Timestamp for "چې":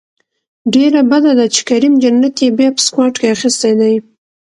1.53-1.61